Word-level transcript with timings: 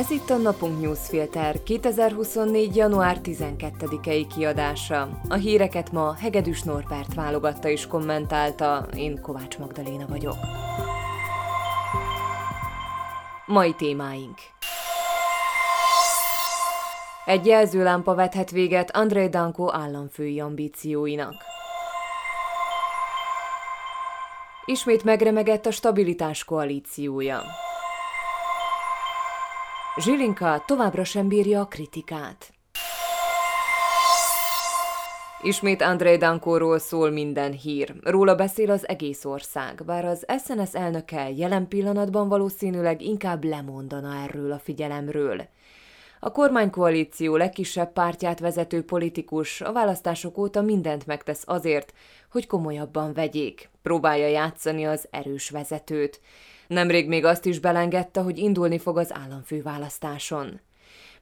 Ez 0.00 0.10
itt 0.10 0.30
a 0.30 0.36
Napunk 0.36 0.80
Newsfilter 0.80 1.62
2024. 1.62 2.76
január 2.76 3.18
12-i 3.22 4.26
kiadása. 4.34 5.20
A 5.28 5.34
híreket 5.34 5.92
ma 5.92 6.14
Hegedűs 6.14 6.62
Norbert 6.62 7.14
válogatta 7.14 7.68
és 7.68 7.86
kommentálta, 7.86 8.86
én 8.96 9.20
Kovács 9.22 9.58
Magdaléna 9.58 10.06
vagyok. 10.06 10.34
Mai 13.46 13.74
témáink 13.74 14.38
Egy 17.24 17.46
jelzőlámpa 17.46 18.14
vethet 18.14 18.50
véget 18.50 18.96
Andrei 18.96 19.28
Danko 19.28 19.72
államfői 19.72 20.40
ambícióinak. 20.40 21.34
Ismét 24.64 25.04
megremegett 25.04 25.66
a 25.66 25.70
stabilitás 25.70 26.44
koalíciója. 26.44 27.42
Zsilinka 30.00 30.62
továbbra 30.66 31.04
sem 31.04 31.28
bírja 31.28 31.60
a 31.60 31.66
kritikát. 31.66 32.52
Ismét 35.42 35.82
Andrei 35.82 36.16
Dankóról 36.16 36.78
szól 36.78 37.10
minden 37.10 37.52
hír. 37.52 37.94
Róla 38.02 38.34
beszél 38.34 38.70
az 38.70 38.88
egész 38.88 39.24
ország, 39.24 39.84
bár 39.84 40.04
az 40.04 40.26
SNS 40.44 40.74
elnöke 40.74 41.30
jelen 41.30 41.68
pillanatban 41.68 42.28
valószínűleg 42.28 43.02
inkább 43.02 43.44
lemondana 43.44 44.14
erről 44.22 44.52
a 44.52 44.58
figyelemről. 44.58 45.48
A 46.20 46.32
kormánykoalíció 46.32 47.36
legkisebb 47.36 47.92
pártját 47.92 48.40
vezető 48.40 48.84
politikus 48.84 49.60
a 49.60 49.72
választások 49.72 50.38
óta 50.38 50.62
mindent 50.62 51.06
megtesz 51.06 51.42
azért, 51.46 51.92
hogy 52.30 52.46
komolyabban 52.46 53.12
vegyék. 53.12 53.70
Próbálja 53.82 54.26
játszani 54.26 54.86
az 54.86 55.08
erős 55.10 55.50
vezetőt. 55.50 56.20
Nemrég 56.70 57.08
még 57.08 57.24
azt 57.24 57.46
is 57.46 57.58
belengedte, 57.58 58.20
hogy 58.20 58.38
indulni 58.38 58.78
fog 58.78 58.98
az 58.98 59.14
államfőválasztáson. 59.14 60.60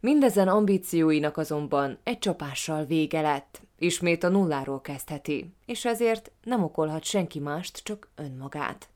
Mindezen 0.00 0.48
ambícióinak 0.48 1.36
azonban 1.36 1.98
egy 2.02 2.18
csapással 2.18 2.84
vége 2.84 3.20
lett. 3.20 3.60
Ismét 3.78 4.24
a 4.24 4.28
nulláról 4.28 4.80
kezdheti, 4.80 5.54
és 5.66 5.84
ezért 5.84 6.30
nem 6.42 6.62
okolhat 6.62 7.04
senki 7.04 7.38
mást, 7.38 7.80
csak 7.82 8.08
önmagát. 8.16 8.88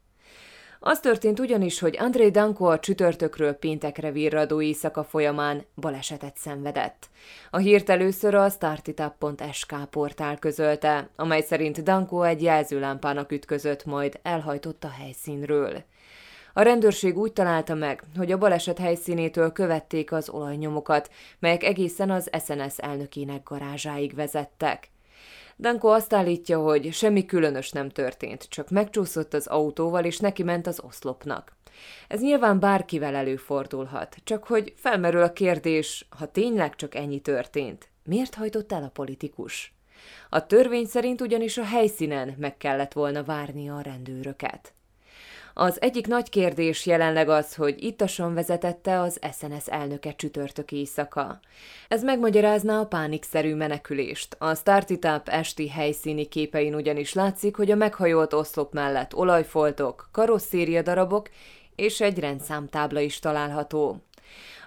Az 0.80 1.00
történt 1.00 1.40
ugyanis, 1.40 1.78
hogy 1.78 1.96
André 1.98 2.28
Danko 2.28 2.64
a 2.64 2.78
csütörtökről 2.78 3.52
péntekre 3.52 4.10
virradó 4.10 4.60
éjszaka 4.60 5.04
folyamán 5.04 5.64
balesetet 5.74 6.36
szenvedett. 6.36 7.08
A 7.50 7.58
hírt 7.58 7.90
először 7.90 8.34
a 8.34 8.48
startitap.sk 8.48 9.74
portál 9.90 10.38
közölte, 10.38 11.08
amely 11.16 11.42
szerint 11.42 11.82
Danko 11.82 12.22
egy 12.22 12.42
jelzőlámpának 12.42 13.32
ütközött, 13.32 13.84
majd 13.84 14.18
elhajtott 14.22 14.84
a 14.84 14.90
helyszínről. 14.90 15.84
A 16.52 16.62
rendőrség 16.62 17.18
úgy 17.18 17.32
találta 17.32 17.74
meg, 17.74 18.02
hogy 18.16 18.32
a 18.32 18.38
baleset 18.38 18.78
helyszínétől 18.78 19.52
követték 19.52 20.12
az 20.12 20.28
olajnyomokat, 20.28 21.10
melyek 21.38 21.64
egészen 21.64 22.10
az 22.10 22.30
SNS 22.44 22.78
elnökének 22.78 23.42
garázsáig 23.42 24.14
vezettek. 24.14 24.90
Danko 25.58 25.88
azt 25.88 26.12
állítja, 26.12 26.60
hogy 26.60 26.92
semmi 26.92 27.24
különös 27.24 27.70
nem 27.70 27.88
történt, 27.88 28.46
csak 28.48 28.70
megcsúszott 28.70 29.34
az 29.34 29.46
autóval 29.46 30.04
és 30.04 30.18
neki 30.18 30.42
ment 30.42 30.66
az 30.66 30.80
oszlopnak. 30.80 31.56
Ez 32.08 32.20
nyilván 32.20 32.58
bárkivel 32.58 33.14
előfordulhat, 33.14 34.16
csak 34.24 34.44
hogy 34.44 34.72
felmerül 34.76 35.22
a 35.22 35.32
kérdés, 35.32 36.06
ha 36.18 36.30
tényleg 36.30 36.74
csak 36.74 36.94
ennyi 36.94 37.20
történt, 37.20 37.88
miért 38.04 38.34
hajtott 38.34 38.72
el 38.72 38.82
a 38.82 38.90
politikus? 38.92 39.74
A 40.28 40.46
törvény 40.46 40.86
szerint 40.86 41.20
ugyanis 41.20 41.58
a 41.58 41.64
helyszínen 41.64 42.34
meg 42.38 42.56
kellett 42.56 42.92
volna 42.92 43.22
várni 43.22 43.68
a 43.68 43.80
rendőröket. 43.80 44.74
Az 45.54 45.80
egyik 45.80 46.06
nagy 46.06 46.28
kérdés 46.28 46.86
jelenleg 46.86 47.28
az, 47.28 47.54
hogy 47.54 47.84
ittasan 47.84 48.34
vezetette 48.34 49.00
az 49.00 49.18
SNS 49.32 49.66
elnöke 49.66 50.14
csütörtök 50.14 50.72
éjszaka. 50.72 51.40
Ez 51.88 52.02
megmagyarázná 52.02 52.80
a 52.80 52.86
pánikszerű 52.86 53.54
menekülést. 53.54 54.36
A 54.38 54.54
Startitap 54.54 55.28
esti 55.28 55.68
helyszíni 55.68 56.24
képein 56.24 56.74
ugyanis 56.74 57.12
látszik, 57.12 57.56
hogy 57.56 57.70
a 57.70 57.76
meghajolt 57.76 58.32
oszlop 58.32 58.72
mellett 58.72 59.14
olajfoltok, 59.14 60.08
karosszéria 60.12 60.82
darabok 60.82 61.28
és 61.76 62.00
egy 62.00 62.18
rendszámtábla 62.18 63.00
is 63.00 63.18
található. 63.18 64.02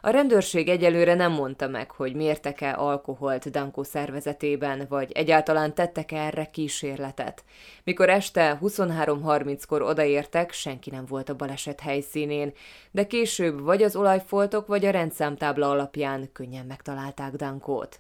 A 0.06 0.10
rendőrség 0.10 0.70
egyelőre 0.70 1.14
nem 1.14 1.32
mondta 1.32 1.68
meg, 1.68 1.92
hogy 1.92 2.16
mértek-e 2.16 2.76
alkoholt 2.78 3.52
Danko 3.52 3.84
szervezetében, 3.84 4.86
vagy 4.90 5.12
egyáltalán 5.12 5.74
tettek-e 5.74 6.18
erre 6.18 6.46
kísérletet. 6.46 7.44
Mikor 7.84 8.10
este 8.10 8.60
23.30-kor 8.62 9.82
odaértek, 9.82 10.52
senki 10.52 10.90
nem 10.90 11.06
volt 11.06 11.30
a 11.30 11.36
baleset 11.36 11.80
helyszínén, 11.80 12.54
de 12.92 13.08
később 13.08 13.62
vagy 13.62 13.84
az 13.84 13.96
olajfoltok, 13.96 14.68
vagy 14.68 14.86
a 14.86 14.92
rendszámtábla 14.92 15.70
alapján 15.70 16.30
könnyen 16.34 16.66
megtalálták 16.66 17.34
Dankót. 17.34 18.00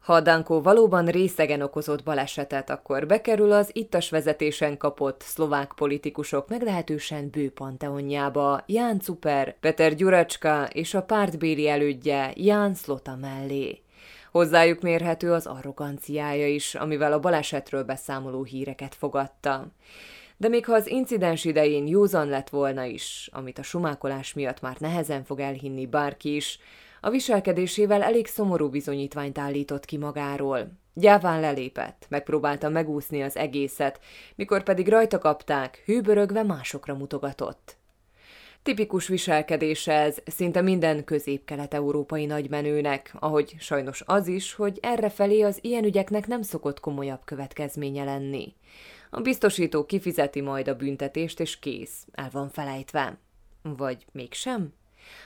Ha 0.00 0.20
Danko 0.20 0.62
valóban 0.62 1.06
részegen 1.06 1.62
okozott 1.62 2.02
balesetet, 2.02 2.70
akkor 2.70 3.06
bekerül 3.06 3.52
az 3.52 3.70
ittas 3.72 4.10
vezetésen 4.10 4.76
kapott 4.76 5.22
szlovák 5.22 5.72
politikusok 5.76 6.48
meglehetősen 6.48 7.30
bő 7.30 7.50
panteonjába 7.50 8.62
Ján 8.66 9.00
Cuper, 9.00 9.58
Peter 9.60 9.94
Gyuracska 9.94 10.68
és 10.72 10.94
a 10.94 11.02
pártbéli 11.02 11.68
elődje 11.68 12.32
Ján 12.34 12.74
Slota 12.74 13.16
mellé. 13.16 13.82
Hozzájuk 14.30 14.80
mérhető 14.80 15.32
az 15.32 15.46
arroganciája 15.46 16.46
is, 16.46 16.74
amivel 16.74 17.12
a 17.12 17.20
balesetről 17.20 17.84
beszámoló 17.84 18.44
híreket 18.44 18.94
fogadta. 18.94 19.66
De 20.36 20.48
még 20.48 20.64
ha 20.64 20.74
az 20.74 20.86
incidens 20.86 21.44
idején 21.44 21.86
józan 21.86 22.28
lett 22.28 22.48
volna 22.48 22.84
is, 22.84 23.28
amit 23.32 23.58
a 23.58 23.62
sumákolás 23.62 24.32
miatt 24.32 24.60
már 24.60 24.76
nehezen 24.78 25.24
fog 25.24 25.40
elhinni 25.40 25.86
bárki 25.86 26.34
is, 26.34 26.58
a 27.00 27.10
viselkedésével 27.10 28.02
elég 28.02 28.26
szomorú 28.26 28.68
bizonyítványt 28.68 29.38
állított 29.38 29.84
ki 29.84 29.96
magáról. 29.96 30.78
Gyáván 30.94 31.40
lelépett, 31.40 32.06
megpróbálta 32.08 32.68
megúszni 32.68 33.22
az 33.22 33.36
egészet, 33.36 34.00
mikor 34.34 34.62
pedig 34.62 34.88
rajta 34.88 35.18
kapták, 35.18 35.82
hűbörögve 35.84 36.42
másokra 36.42 36.94
mutogatott. 36.94 37.78
Tipikus 38.62 39.08
viselkedése 39.08 39.92
ez 39.92 40.18
szinte 40.24 40.60
minden 40.60 41.04
közép-kelet-európai 41.04 42.26
nagymenőnek, 42.26 43.14
ahogy 43.18 43.54
sajnos 43.58 44.02
az 44.06 44.26
is, 44.26 44.54
hogy 44.54 44.78
errefelé 44.82 45.40
az 45.42 45.58
ilyen 45.60 45.84
ügyeknek 45.84 46.26
nem 46.26 46.42
szokott 46.42 46.80
komolyabb 46.80 47.20
következménye 47.24 48.04
lenni. 48.04 48.54
A 49.10 49.20
biztosító 49.20 49.84
kifizeti 49.84 50.40
majd 50.40 50.68
a 50.68 50.76
büntetést, 50.76 51.40
és 51.40 51.58
kész, 51.58 52.06
el 52.12 52.28
van 52.32 52.48
felejtve. 52.48 53.18
Vagy 53.62 54.06
mégsem? 54.12 54.72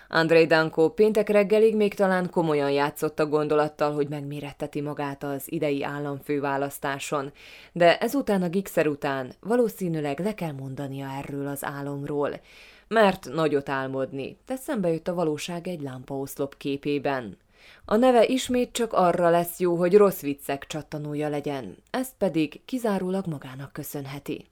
Andrei 0.09 0.47
Danko 0.47 0.89
péntek 0.89 1.28
reggelig 1.28 1.77
még 1.77 1.95
talán 1.95 2.31
komolyan 2.31 2.71
játszott 2.71 3.19
a 3.19 3.27
gondolattal, 3.27 3.93
hogy 3.93 4.09
megméretteti 4.09 4.81
magát 4.81 5.22
az 5.25 5.43
idei 5.47 5.84
államfőválasztáson, 5.84 7.33
de 7.72 7.99
ezután 7.99 8.43
a 8.43 8.49
gigszer 8.49 8.87
után 8.87 9.33
valószínűleg 9.41 10.21
le 10.21 10.34
kell 10.34 10.53
mondania 10.53 11.09
erről 11.09 11.47
az 11.47 11.65
álomról, 11.65 12.41
mert 12.89 13.28
nagyot 13.33 13.69
álmodni, 13.69 14.37
de 14.47 14.56
szembe 14.56 14.89
jött 14.89 15.09
a 15.09 15.15
valóság 15.15 15.69
egy 15.69 15.81
lámpaoszlop 15.81 16.56
képében. 16.56 17.37
A 17.84 17.97
neve 17.97 18.25
ismét 18.25 18.72
csak 18.72 18.93
arra 18.93 19.31
lesz 19.31 19.59
jó, 19.59 19.77
hogy 19.77 19.97
rossz 19.97 20.21
viccek 20.21 20.66
csattanója 20.66 21.28
legyen, 21.28 21.77
ezt 21.91 22.12
pedig 22.19 22.65
kizárólag 22.65 23.27
magának 23.27 23.72
köszönheti. 23.72 24.47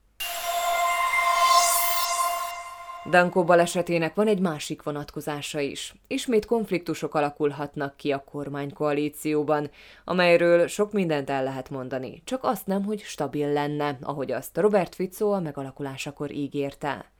Danko 3.09 3.43
balesetének 3.43 4.15
van 4.15 4.27
egy 4.27 4.39
másik 4.39 4.83
vonatkozása 4.83 5.59
is. 5.59 5.93
Ismét 6.07 6.45
konfliktusok 6.45 7.15
alakulhatnak 7.15 7.97
ki 7.97 8.11
a 8.11 8.23
kormánykoalícióban, 8.23 9.69
amelyről 10.03 10.67
sok 10.67 10.91
mindent 10.91 11.29
el 11.29 11.43
lehet 11.43 11.69
mondani, 11.69 12.21
csak 12.25 12.43
azt 12.43 12.67
nem, 12.67 12.83
hogy 12.83 12.99
stabil 12.99 13.47
lenne, 13.47 13.97
ahogy 14.01 14.31
azt 14.31 14.57
Robert 14.57 14.95
Fico 14.95 15.31
a 15.31 15.39
megalakulásakor 15.39 16.31
ígérte. 16.31 17.12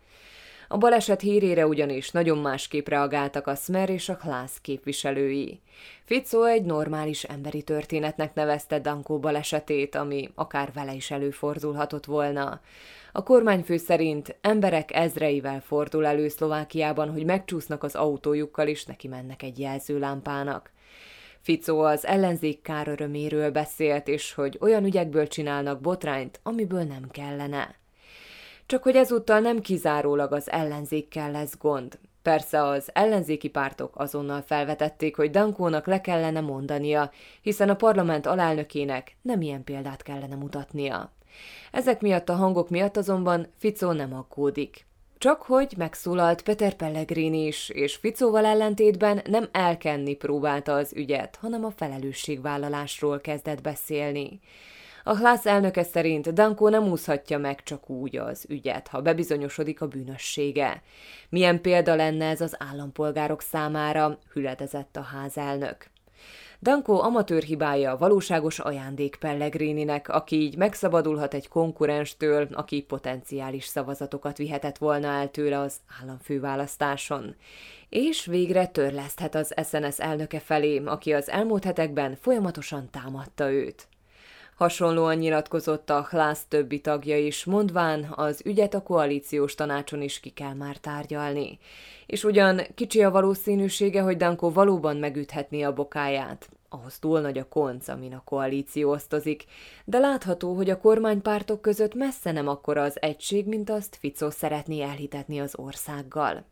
A 0.74 0.78
baleset 0.78 1.22
hírére 1.22 1.68
ugyanis 1.68 2.12
nagyon 2.12 2.38
másképp 2.38 2.88
reagáltak 2.88 3.48
a 3.48 3.56
Smer 3.56 3.90
és 3.90 4.10
a 4.10 4.16
Klász 4.16 4.58
képviselői. 4.62 5.62
Fico 6.04 6.44
egy 6.44 6.64
normális 6.64 7.24
emberi 7.24 7.62
történetnek 7.62 8.34
nevezte 8.34 8.80
Dankó 8.80 9.20
balesetét, 9.20 9.96
ami 9.96 10.30
akár 10.36 10.72
vele 10.74 10.94
is 10.94 11.12
előfordulhatott 11.12 12.06
volna. 12.06 12.62
A 13.12 13.24
kormányfő 13.24 13.78
szerint 13.78 14.36
emberek 14.42 14.94
ezreivel 14.94 15.62
fordul 15.62 16.06
elő 16.06 16.28
Szlovákiában, 16.28 17.12
hogy 17.12 17.26
megcsúsznak 17.26 17.84
az 17.84 17.96
autójukkal 17.96 18.68
és 18.68 18.86
neki 18.86 19.08
mennek 19.08 19.44
egy 19.44 19.60
jelzőlámpának. 19.60 20.72
Fico 21.42 21.78
az 21.78 22.06
ellenzék 22.06 22.62
kár 22.62 22.88
öröméről 22.88 23.52
beszélt, 23.52 24.08
és 24.08 24.34
hogy 24.34 24.58
olyan 24.62 24.86
ügyekből 24.86 25.28
csinálnak 25.28 25.82
botrányt, 25.82 26.40
amiből 26.44 26.84
nem 26.84 27.10
kellene. 27.12 27.82
Csak 28.74 28.84
hogy 28.84 28.96
ezúttal 28.96 29.40
nem 29.40 29.60
kizárólag 29.60 30.32
az 30.32 30.52
ellenzékkel 30.52 31.32
lesz 31.32 31.58
gond. 31.58 32.00
Persze 32.22 32.64
az 32.64 32.90
ellenzéki 32.94 33.50
pártok 33.50 33.96
azonnal 33.96 34.42
felvetették, 34.42 35.16
hogy 35.16 35.30
Dankónak 35.30 35.88
le 35.88 36.02
kellene 36.02 36.42
mondania, 36.42 37.12
hiszen 37.42 37.70
a 37.70 37.76
parlament 37.76 38.26
alelnökének 38.26 39.16
nem 39.22 39.42
ilyen 39.42 39.64
példát 39.64 40.04
kellene 40.04 40.36
mutatnia. 40.36 41.12
Ezek 41.72 42.02
miatt 42.02 42.30
a 42.30 42.36
hangok 42.36 42.70
miatt 42.70 42.98
azonban 42.98 43.48
Ficó 43.58 43.92
nem 43.92 44.14
aggódik. 44.14 44.86
Csak 45.18 45.42
hogy 45.42 45.74
megszólalt 45.78 46.42
Peter 46.42 46.74
Pellegrini 46.74 47.46
is, 47.46 47.70
és 47.70 47.96
Ficóval 47.96 48.46
ellentétben 48.46 49.22
nem 49.30 49.50
elkenni 49.52 50.16
próbálta 50.16 50.74
az 50.74 50.94
ügyet, 50.96 51.38
hanem 51.42 51.66
a 51.66 51.72
felelősségvállalásról 51.72 53.20
kezdett 53.22 53.62
beszélni. 53.62 54.40
A 55.06 55.16
Hlász 55.16 55.46
elnöke 55.46 55.84
szerint 55.84 56.34
Danko 56.34 56.70
nem 56.70 56.84
úszhatja 56.84 57.38
meg 57.38 57.64
csak 57.64 57.90
úgy 57.90 58.18
az 58.18 58.46
ügyet, 58.50 58.88
ha 58.88 59.02
bebizonyosodik 59.02 59.82
a 59.82 59.88
bűnössége. 59.88 60.82
Milyen 61.30 61.62
példa 61.62 61.96
lenne 61.96 62.30
ez 62.30 62.42
az 62.42 62.56
állampolgárok 62.60 63.42
számára, 63.42 64.18
hüledezett 64.34 64.96
a 64.96 65.02
házelnök. 65.02 65.92
Danko 66.62 66.94
amatőr 66.94 67.44
hibája 67.44 67.98
valóságos 67.98 68.60
ajándék 68.60 69.16
Pellegrininek, 69.16 70.10
aki 70.10 70.36
így 70.36 70.58
megszabadulhat 70.58 71.34
egy 71.34 71.48
konkurenstől, 71.48 72.48
aki 72.52 72.82
potenciális 72.82 73.66
szavazatokat 73.66 74.38
vihetett 74.38 74.78
volna 74.78 75.08
el 75.08 75.32
tőle 75.32 75.60
az 75.60 75.76
államfőválasztáson. 76.02 77.36
És 77.90 78.26
végre 78.26 78.68
törleszthet 78.68 79.36
az 79.36 79.54
SNS 79.66 80.00
elnöke 80.00 80.40
felé, 80.40 80.82
aki 80.86 81.14
az 81.14 81.30
elmúlt 81.30 81.64
hetekben 81.64 82.16
folyamatosan 82.22 82.90
támadta 82.92 83.52
őt. 83.52 83.88
Hasonlóan 84.64 85.16
nyilatkozott 85.16 85.90
a 85.90 86.08
Hlász 86.10 86.46
többi 86.48 86.82
tagja 86.82 87.18
is, 87.18 87.46
mondván 87.46 88.08
az 88.16 88.42
ügyet 88.46 88.74
a 88.74 88.84
koalíciós 88.84 89.56
tanácson 89.56 90.02
is 90.02 90.20
ki 90.20 90.30
kell 90.30 90.54
már 90.54 90.78
tárgyalni. 90.78 91.60
És 92.06 92.24
ugyan 92.24 92.62
kicsi 92.76 93.04
a 93.04 93.12
valószínűsége, 93.12 94.02
hogy 94.02 94.18
Danko 94.18 94.52
valóban 94.52 94.98
megüthetné 94.98 95.62
a 95.62 95.74
bokáját, 95.74 96.50
ahhoz 96.70 97.00
túl 97.00 97.22
nagy 97.22 97.38
a 97.38 97.48
konc, 97.48 97.88
amin 97.88 98.14
a 98.14 98.24
koalíció 98.26 98.92
osztozik, 98.92 99.46
de 99.86 100.00
látható, 100.00 100.54
hogy 100.56 100.70
a 100.70 100.80
kormánypártok 100.80 101.62
között 101.62 101.94
messze 101.94 102.32
nem 102.32 102.48
akkora 102.48 102.82
az 102.82 103.02
egység, 103.02 103.48
mint 103.48 103.70
azt 103.70 103.96
Fico 103.96 104.32
szeretné 104.32 104.82
elhitetni 104.82 105.40
az 105.40 105.54
országgal. 105.58 106.46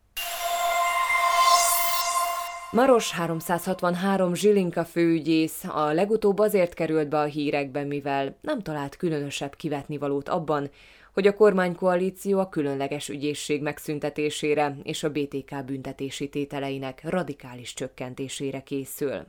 Maros 2.72 3.10
363 3.10 4.34
Zsilinka 4.34 4.84
főügyész 4.84 5.64
a 5.64 5.92
legutóbb 5.92 6.38
azért 6.38 6.74
került 6.74 7.08
be 7.08 7.18
a 7.18 7.24
hírekbe, 7.24 7.84
mivel 7.84 8.36
nem 8.40 8.60
talált 8.60 8.96
különösebb 8.96 9.56
kivetnivalót 9.56 10.28
abban, 10.28 10.70
hogy 11.12 11.26
a 11.26 11.34
kormánykoalíció 11.34 12.38
a 12.38 12.48
különleges 12.48 13.08
ügyészség 13.08 13.62
megszüntetésére 13.62 14.76
és 14.82 15.02
a 15.02 15.10
BTK 15.10 15.64
büntetési 15.64 16.28
tételeinek 16.28 17.00
radikális 17.04 17.74
csökkentésére 17.74 18.60
készül. 18.60 19.24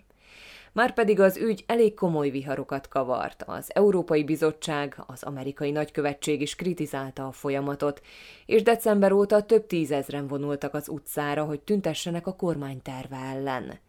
Márpedig 0.73 1.19
az 1.19 1.37
ügy 1.37 1.63
elég 1.67 1.93
komoly 1.93 2.29
viharokat 2.29 2.87
kavart. 2.87 3.43
Az 3.47 3.75
Európai 3.75 4.23
Bizottság, 4.23 5.03
az 5.07 5.23
amerikai 5.23 5.71
nagykövetség 5.71 6.41
is 6.41 6.55
kritizálta 6.55 7.27
a 7.27 7.31
folyamatot, 7.31 8.01
és 8.45 8.63
december 8.63 9.11
óta 9.11 9.41
több 9.41 9.67
tízezren 9.67 10.27
vonultak 10.27 10.73
az 10.73 10.89
utcára, 10.89 11.43
hogy 11.43 11.59
tüntessenek 11.59 12.27
a 12.27 12.35
kormány 12.35 12.81
terve 12.81 13.17
ellen. 13.17 13.79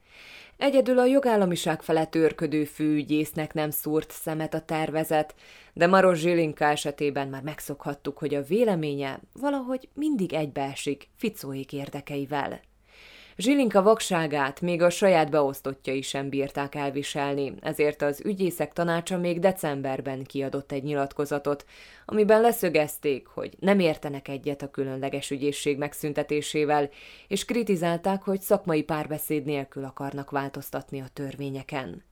Egyedül 0.56 0.98
a 0.98 1.04
jogállamiság 1.04 1.82
felett 1.82 2.14
őrködő 2.14 2.64
főügyésznek 2.64 3.54
nem 3.54 3.70
szúrt 3.70 4.10
szemet 4.10 4.54
a 4.54 4.64
tervezet, 4.64 5.34
de 5.72 5.86
Maros 5.86 6.18
Zsilinka 6.18 6.64
esetében 6.64 7.28
már 7.28 7.42
megszokhattuk, 7.42 8.18
hogy 8.18 8.34
a 8.34 8.42
véleménye 8.42 9.20
valahogy 9.32 9.88
mindig 9.94 10.32
egybeesik 10.32 11.08
Ficóék 11.16 11.72
érdekeivel. 11.72 12.60
Zsilinka 13.36 13.82
vakságát 13.82 14.60
még 14.60 14.82
a 14.82 14.90
saját 14.90 15.30
beosztottjai 15.30 16.02
sem 16.02 16.28
bírták 16.28 16.74
elviselni, 16.74 17.54
ezért 17.60 18.02
az 18.02 18.20
ügyészek 18.24 18.72
tanácsa 18.72 19.18
még 19.18 19.38
decemberben 19.38 20.24
kiadott 20.24 20.72
egy 20.72 20.82
nyilatkozatot, 20.82 21.64
amiben 22.04 22.40
leszögezték, 22.40 23.26
hogy 23.26 23.56
nem 23.58 23.78
értenek 23.78 24.28
egyet 24.28 24.62
a 24.62 24.70
különleges 24.70 25.30
ügyészség 25.30 25.78
megszüntetésével, 25.78 26.90
és 27.28 27.44
kritizálták, 27.44 28.22
hogy 28.22 28.40
szakmai 28.40 28.82
párbeszéd 28.82 29.44
nélkül 29.44 29.84
akarnak 29.84 30.30
változtatni 30.30 31.00
a 31.00 31.08
törvényeken. 31.12 32.02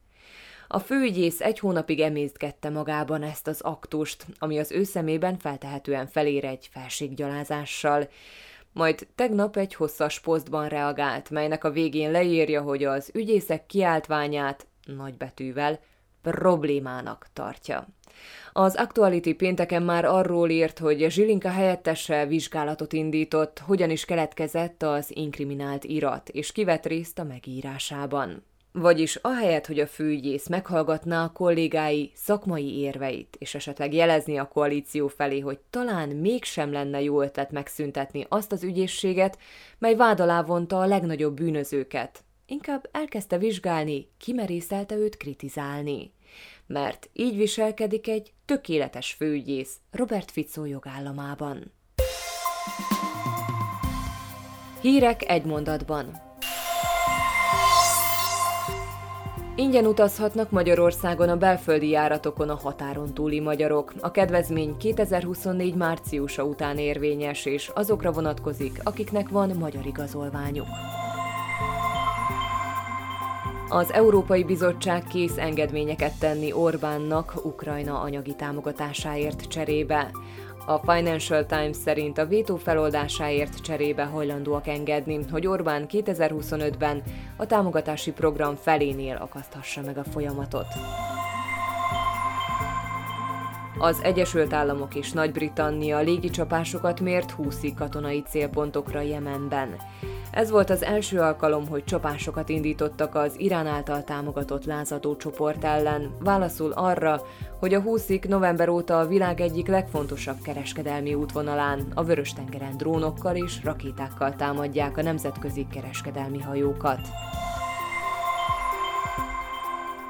A 0.69 0.79
főügyész 0.79 1.41
egy 1.41 1.59
hónapig 1.59 2.01
emésztgette 2.01 2.71
magában 2.71 3.23
ezt 3.23 3.47
az 3.47 3.61
aktust, 3.61 4.27
ami 4.39 4.59
az 4.59 4.73
ő 4.73 4.85
szemében 4.85 5.39
feltehetően 5.39 6.07
felér 6.07 6.45
egy 6.45 6.69
felséggyalázással, 6.73 8.09
majd 8.73 9.07
tegnap 9.15 9.57
egy 9.57 9.75
hosszas 9.75 10.21
posztban 10.21 10.69
reagált, 10.69 11.31
melynek 11.31 11.65
a 11.65 11.71
végén 11.71 12.11
leírja, 12.11 12.63
hogy 12.63 12.85
az 12.85 13.11
ügyészek 13.15 13.67
kiáltványát 13.67 14.67
nagybetűvel 14.85 15.81
problémának 16.23 17.27
tartja. 17.33 17.89
Az 18.53 18.75
Actuality 18.75 19.33
pénteken 19.33 19.83
már 19.83 20.05
arról 20.05 20.51
írt, 20.51 20.79
hogy 20.79 21.11
Zsilinka 21.11 21.49
helyettese 21.49 22.27
vizsgálatot 22.27 22.93
indított, 22.93 23.59
hogyan 23.59 23.91
is 23.91 24.05
keletkezett 24.05 24.83
az 24.83 25.17
inkriminált 25.17 25.85
irat, 25.85 26.29
és 26.29 26.53
kivett 26.53 26.87
részt 26.87 27.19
a 27.19 27.25
megírásában. 27.25 28.45
Vagyis 28.75 29.17
ahelyett, 29.17 29.67
hogy 29.67 29.79
a 29.79 29.87
főügyész 29.87 30.49
meghallgatná 30.49 31.25
a 31.25 31.33
kollégái 31.33 32.11
szakmai 32.15 32.79
érveit, 32.79 33.37
és 33.39 33.55
esetleg 33.55 33.95
jelezni 33.95 34.39
a 34.39 34.49
koalíció 34.49 35.09
felé, 35.09 35.41
hogy 35.41 35.59
talán 35.71 36.09
mégsem 36.09 36.73
lenne 36.73 37.03
jó 37.03 37.23
ötlet 37.23 37.51
megszüntetni 37.51 38.27
azt 38.29 38.53
az 38.53 38.63
ügyészséget, 38.63 39.39
mely 39.79 39.95
vád 39.95 40.21
alá 40.21 40.43
vonta 40.43 40.81
a 40.81 40.87
legnagyobb 40.87 41.35
bűnözőket, 41.35 42.25
inkább 42.47 42.89
elkezdte 42.93 43.39
vizsgálni, 43.39 44.09
kimerészelte 44.19 44.95
őt 44.95 45.17
kritizálni. 45.17 46.13
Mert 46.67 47.11
így 47.13 47.37
viselkedik 47.37 48.09
egy 48.09 48.33
tökéletes 48.45 49.13
főügyész 49.13 49.77
Robert 49.91 50.31
Fico 50.31 50.65
jogállamában. 50.65 51.73
Hírek 54.81 55.29
egy 55.29 55.45
mondatban. 55.45 56.32
Ingyen 59.57 59.87
utazhatnak 59.87 60.51
Magyarországon 60.51 61.29
a 61.29 61.37
belföldi 61.37 61.89
járatokon 61.89 62.49
a 62.49 62.55
határon 62.63 63.15
túli 63.15 63.41
magyarok. 63.41 63.93
A 64.01 64.11
kedvezmény 64.11 64.77
2024 64.77 65.75
márciusa 65.75 66.45
után 66.45 66.79
érvényes, 66.79 67.45
és 67.45 67.71
azokra 67.75 68.13
vonatkozik, 68.13 68.81
akiknek 68.83 69.29
van 69.29 69.51
magyar 69.59 69.87
igazolványuk. 69.87 70.67
Az 73.69 73.93
Európai 73.93 74.45
Bizottság 74.45 75.05
kész 75.05 75.37
engedményeket 75.37 76.19
tenni 76.19 76.53
Orbánnak 76.53 77.45
Ukrajna 77.45 78.01
anyagi 78.01 78.35
támogatásáért 78.35 79.49
cserébe. 79.49 80.11
A 80.67 80.79
Financial 80.79 81.47
Times 81.47 81.77
szerint 81.77 82.19
a 82.19 82.27
vétó 82.27 82.57
feloldásáért 82.57 83.61
cserébe 83.61 84.05
hajlandóak 84.05 84.67
engedni, 84.67 85.19
hogy 85.31 85.47
Orbán 85.47 85.87
2025-ben 85.89 87.03
a 87.37 87.47
támogatási 87.47 88.13
program 88.13 88.55
felénél 88.55 89.17
akaszthassa 89.17 89.81
meg 89.81 89.99
a 89.99 90.05
folyamatot. 90.05 90.67
Az 93.79 94.01
Egyesült 94.03 94.53
Államok 94.53 94.95
és 94.95 95.13
Nagy-Britannia 95.13 95.99
légicsapásokat 95.99 97.01
mért 97.01 97.31
20 97.31 97.61
katonai 97.77 98.23
célpontokra 98.29 99.01
Jemenben. 99.01 99.77
Ez 100.33 100.51
volt 100.51 100.71
az 100.71 100.83
első 100.83 101.21
alkalom, 101.21 101.69
hogy 101.69 101.85
csapásokat 101.85 102.49
indítottak 102.49 103.15
az 103.15 103.35
Irán 103.37 103.67
által 103.67 104.05
támogatott 104.05 104.65
lázadó 104.65 105.17
csoport 105.17 105.65
ellen, 105.65 106.17
válaszul 106.21 106.73
arra, 106.73 107.23
hogy 107.59 107.75
a 107.75 107.81
húszik 107.81 108.29
november 108.29 108.69
óta 108.69 108.99
a 108.99 109.07
világ 109.07 109.41
egyik 109.41 109.67
legfontosabb 109.67 110.37
kereskedelmi 110.43 111.15
útvonalán, 111.15 111.93
a 111.95 112.05
Vörös-tengeren 112.05 112.77
drónokkal 112.77 113.37
és 113.37 113.65
rakétákkal 113.65 114.35
támadják 114.37 114.97
a 114.97 115.03
nemzetközi 115.03 115.67
kereskedelmi 115.73 116.41
hajókat. 116.41 117.01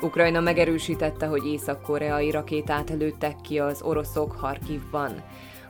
Ukrajna 0.01 0.41
megerősítette, 0.41 1.27
hogy 1.27 1.47
észak-koreai 1.47 2.31
rakétát 2.31 2.91
lőttek 2.91 3.41
ki 3.41 3.59
az 3.59 3.83
oroszok 3.83 4.33
Harkivban. 4.33 5.23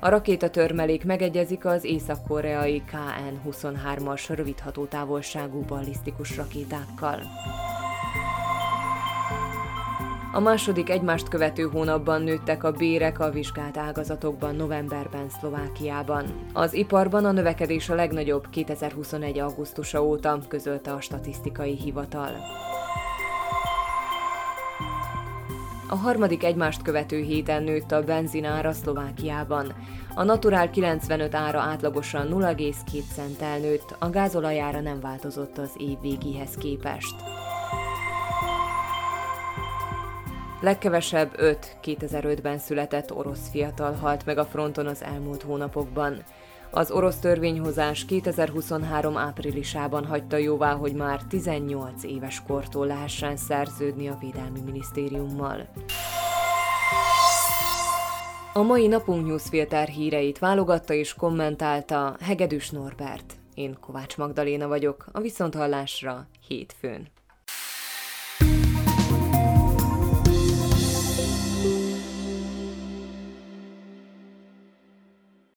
A 0.04 0.08
rakétatörmelék 0.08 1.04
megegyezik 1.04 1.64
az 1.64 1.84
észak-koreai 1.84 2.82
KN-23-as 2.82 4.24
rövidható 4.28 4.84
távolságú 4.84 5.60
ballisztikus 5.60 6.36
rakétákkal. 6.36 7.20
A 10.32 10.40
második 10.40 10.90
egymást 10.90 11.28
követő 11.28 11.62
hónapban 11.62 12.22
nőttek 12.22 12.64
a 12.64 12.70
bérek 12.70 13.18
a 13.20 13.30
vizsgált 13.30 13.76
ágazatokban 13.76 14.54
novemberben 14.54 15.28
Szlovákiában. 15.28 16.48
Az 16.52 16.74
iparban 16.74 17.24
a 17.24 17.32
növekedés 17.32 17.88
a 17.88 17.94
legnagyobb 17.94 18.48
2021. 18.50 19.38
augusztusa 19.38 20.04
óta, 20.04 20.38
közölte 20.48 20.92
a 20.92 21.00
statisztikai 21.00 21.76
hivatal. 21.76 22.30
A 25.92 25.96
harmadik 25.96 26.44
egymást 26.44 26.82
követő 26.82 27.20
héten 27.22 27.62
nőtt 27.62 27.92
a 27.92 28.04
benzinára 28.04 28.72
Szlovákiában. 28.72 29.74
A 30.14 30.22
naturál 30.22 30.70
95 30.70 31.34
ára 31.34 31.60
átlagosan 31.60 32.28
0,2 32.30 33.02
centtel 33.14 33.58
nőtt, 33.58 33.96
a 33.98 34.10
gázolajára 34.10 34.80
nem 34.80 35.00
változott 35.00 35.58
az 35.58 35.70
év 35.76 36.00
végéhez 36.00 36.54
képest. 36.54 37.14
Legkevesebb 40.60 41.32
5 41.36 41.76
2005-ben 41.82 42.58
született 42.58 43.12
orosz 43.12 43.50
fiatal 43.50 43.92
halt 43.92 44.26
meg 44.26 44.38
a 44.38 44.44
fronton 44.44 44.86
az 44.86 45.02
elmúlt 45.02 45.42
hónapokban. 45.42 46.22
Az 46.74 46.90
orosz 46.90 47.18
törvényhozás 47.18 48.04
2023 48.04 49.16
áprilisában 49.16 50.06
hagyta 50.06 50.36
jóvá, 50.36 50.74
hogy 50.74 50.94
már 50.94 51.22
18 51.28 52.04
éves 52.04 52.42
kortól 52.46 52.86
lehessen 52.86 53.36
szerződni 53.36 54.08
a 54.08 54.16
Védelmi 54.20 54.60
Minisztériummal. 54.60 55.68
A 58.52 58.62
mai 58.62 58.86
napunk 58.86 59.26
newsfilter 59.26 59.88
híreit 59.88 60.38
válogatta 60.38 60.94
és 60.94 61.14
kommentálta 61.14 62.16
Hegedűs 62.20 62.70
Norbert. 62.70 63.34
Én 63.54 63.76
Kovács 63.80 64.16
Magdaléna 64.16 64.68
vagyok, 64.68 65.06
a 65.12 65.20
Viszonthallásra 65.20 66.26
hétfőn. 66.48 67.08